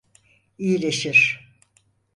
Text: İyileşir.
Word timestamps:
İyileşir. 0.57 1.49